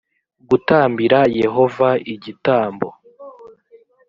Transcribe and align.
gutambira 0.49 1.19
yehova 1.41 1.89
igitambo 2.13 2.87